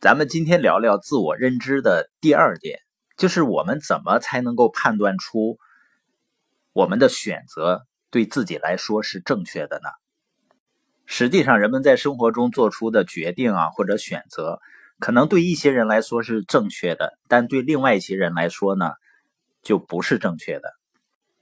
[0.00, 2.80] 咱们今天聊聊自我认知的第二点，
[3.18, 5.58] 就是我们怎么才能够判断出
[6.72, 9.90] 我们的选择对自己来说是正确的呢？
[11.04, 14.58] 实际上，人们在生活中做出的决定啊，或者选择，
[15.00, 18.92] 可能对一些人来说是正确的，但对另外一些人来说呢，
[19.62, 20.72] 就不是正确的，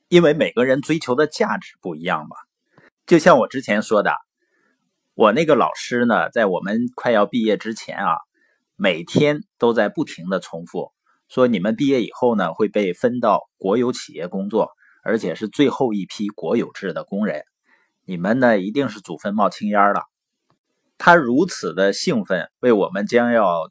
[0.09, 2.34] 因为每个人追求的价值不一样嘛。
[3.06, 4.16] 就像我之前说的，
[5.14, 8.16] 我那个老师呢，在我们快要毕业之前啊。
[8.81, 10.93] 每天都在不停的重复
[11.29, 14.71] 说，你们毕业以后呢会被分到国有企业工作，
[15.03, 17.43] 而且是最后一批国有制的工人，
[18.05, 20.03] 你们呢一定是祖坟冒青烟了。
[20.96, 23.69] 他如此的兴奋为我们将要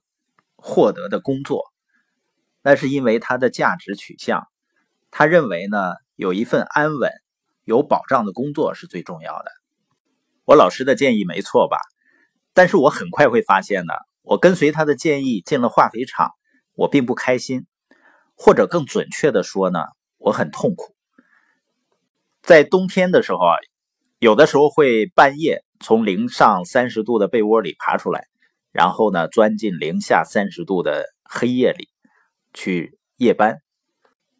[0.58, 1.64] 获得的工作，
[2.62, 4.46] 那是因为他的价值取向，
[5.10, 7.10] 他认为呢有一份安稳、
[7.64, 9.52] 有保障的工作是最重要的。
[10.44, 11.78] 我老师的建议没错吧？
[12.54, 13.94] 但是我很快会发现呢。
[14.30, 16.32] 我跟随他的建议进了化肥厂，
[16.74, 17.66] 我并不开心，
[18.36, 19.80] 或者更准确的说呢，
[20.18, 20.94] 我很痛苦。
[22.42, 23.56] 在冬天的时候啊，
[24.20, 28.28] 有的时候会半夜从零上三十度的被窝里爬出来，
[28.74, 31.88] 然后呢钻进零下三十度的黑夜里
[32.54, 33.62] 去夜班。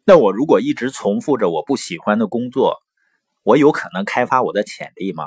[0.04, 2.76] 那我如果一直重复着我不喜欢的工作，
[3.42, 5.24] 我有可能开发我的潜力吗？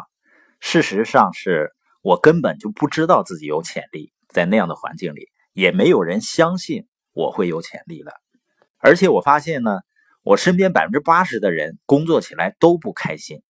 [0.60, 1.72] 事实上是
[2.04, 4.14] 我根本就不知道自己有潜力。
[4.32, 8.14] 在那样的环境里，也没有人相信我会有潜力的。
[8.78, 9.80] 而且我发现呢，
[10.24, 13.42] 我身边百分之八十的人工作起来都不开心。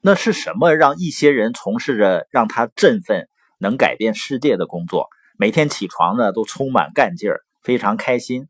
[0.00, 3.26] 那是什么让一些人从事着让他振奋、
[3.58, 8.48] 能改变世界的工作，每天起床呢都充满干劲儿，非常开心？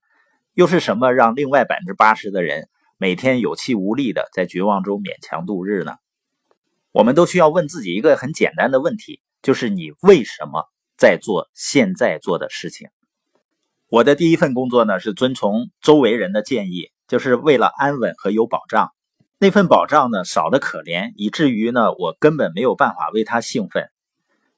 [0.55, 2.69] 又是什么让另外百分之八十的人
[2.99, 5.93] 每天有气无力的在绝望中勉强度日呢？
[6.91, 10.69] 我们都需要问自己一个很简单的问题，就是你为什么？
[10.97, 12.89] 在做现在做的事情。
[13.89, 18.93] 我的第一份工作呢，是遵从周围人的建议，就是为了安稳和有保障。
[19.39, 23.91] 那份保障呢，少得可怜，以至于呢，我根本没有办法为他兴奋。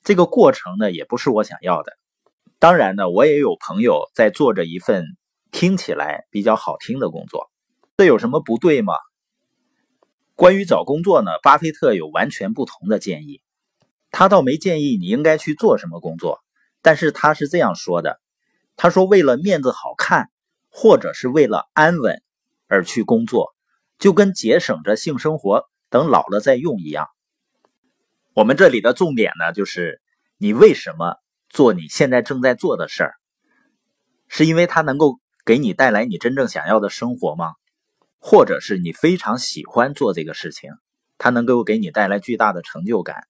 [0.05, 1.93] 这个过程呢，也不是我想要的。
[2.59, 5.05] 当然呢，我也有朋友在做着一份
[5.51, 7.51] 听起来比较好听的工作，
[7.97, 8.95] 这有什么不对吗？
[10.35, 13.41] 关于找工作呢，巴菲特有完全不同的建议。
[14.11, 16.41] 他倒没建议你应该去做什么工作，
[16.83, 18.21] 但是他是这样说的
[18.77, 20.31] ：“他说为了面子好看，
[20.71, 22.23] 或者是为了安稳
[22.69, 23.55] 而去工作，
[23.99, 27.09] 就跟节省着性生活，等老了再用一样。”
[28.35, 30.01] 我们这里的重点呢，就是
[30.39, 31.17] 你为什么
[31.49, 33.15] 做你现在正在做的事儿？
[34.29, 37.55] 是因为它能够给你带来你真正想要的生活吗？
[38.19, 40.73] 或者是你非常喜欢做这个事情，
[41.17, 43.27] 它能够给你带来巨大的成就感？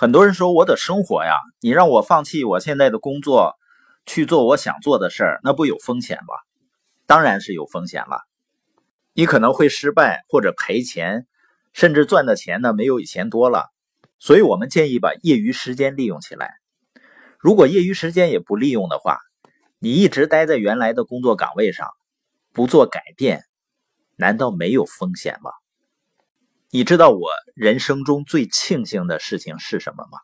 [0.00, 3.58] 很多人说我的生活呀，你让我放弃我现在的工作，
[4.06, 6.32] 去做我想做的事儿，那不有风险吗？
[7.06, 8.22] 当然是有风险了。
[9.12, 11.26] 你可能会失败或者赔钱，
[11.74, 13.66] 甚至赚的钱呢没有以前多了。
[14.18, 16.54] 所以我们建议把业余时间利用起来。
[17.38, 19.18] 如果业余时间也不利用的话，
[19.78, 21.86] 你一直待在原来的工作岗位上，
[22.54, 23.44] 不做改变，
[24.16, 25.50] 难道没有风险吗？
[26.72, 30.20] 你知道我人生中最庆幸的事情是什么吗？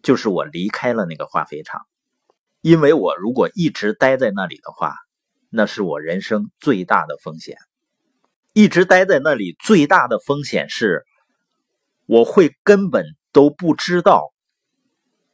[0.00, 1.80] 就是我离开了那个化肥厂，
[2.60, 4.94] 因为我如果一直待在那里的话，
[5.50, 7.56] 那是我人生最大的风险。
[8.52, 11.04] 一直待在那里最大的风险是，
[12.06, 14.32] 我会根本都不知道，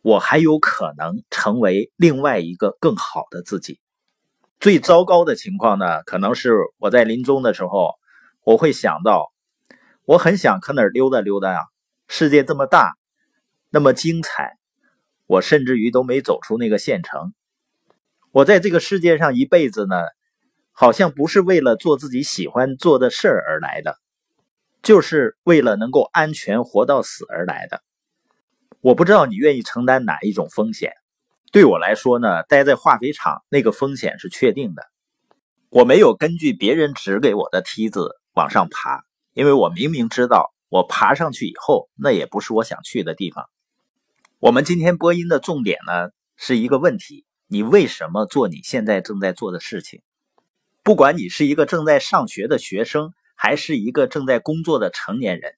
[0.00, 3.80] 我还有可能成为另外一个更好的自己。
[4.60, 7.90] 最糟糕的情况呢，可能是我在临终的时候，
[8.44, 9.30] 我会想到。
[10.04, 11.60] 我很想可哪儿溜达溜达呀！
[12.08, 12.96] 世界这么大，
[13.70, 14.58] 那么精彩，
[15.26, 17.32] 我甚至于都没走出那个县城。
[18.32, 19.94] 我在这个世界上一辈子呢，
[20.72, 23.96] 好像不是为了做自己喜欢做的事儿而来的，
[24.82, 27.80] 就是为了能够安全活到死而来的。
[28.80, 30.92] 我不知道你愿意承担哪一种风险。
[31.52, 34.82] 对我来说呢，待在化肥厂那个风险是确定的。
[35.68, 39.04] 我没有根据别人指给我的梯子往上爬。
[39.34, 43.48] 因为我明明知道，我爬上去以后，那也不是我想去的地方。
[44.38, 50.02] 我们今天播音的重点呢，是一个问题：你为什么做你现在正在做的事情？
[50.82, 55.54] 不管你是一个正在上学的学生，还是一个正在工作的成年人，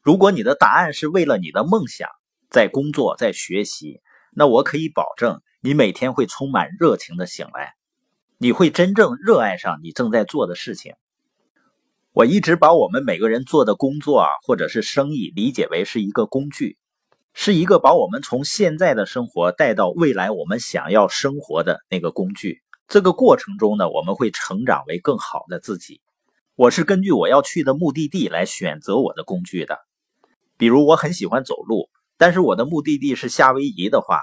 [0.00, 2.08] 如果你的答案是为了你的梦想
[2.48, 4.00] 在工作、在学习，
[4.34, 7.74] 那我可以保证，你每天会充满热情的醒来，
[8.38, 10.94] 你会真正热爱上你正在做的事情。
[12.14, 16.76] 我一直把我们每个人做的工作啊，或者是生意理解为是一个工具，
[17.32, 22.60] 是一个把我们从现在的生活带到未来我们想要生活的那个工具。
[22.86, 26.02] 这个过程中呢，我们会成长为更好的自己。
[26.54, 29.78] 我是根据我要去的目的地来选择我的工具的。
[30.58, 31.88] 比如我很喜欢走路，
[32.18, 34.20] 但是我的目的地是夏威夷的话，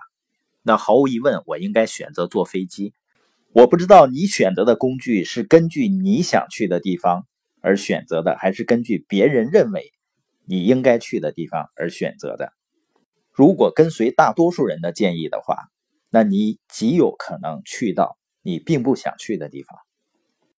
[0.61, 2.93] 那毫无疑问我应该选择坐飞机。
[3.51, 7.25] 我不知道你选择的工具是根据你想去的地方
[7.61, 9.91] 而选择的，还是根据别人认为
[10.45, 12.53] 你应该去的地方而选择的。
[13.31, 15.69] 如果跟随大多数人的建议的话，
[16.09, 19.77] 那你极有可能去到你并不想去的地方。